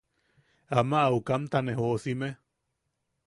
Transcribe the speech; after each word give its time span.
Ama 0.81 0.97
aukamta 1.09 1.57
ne 1.61 1.71
joʼosime. 1.79 2.27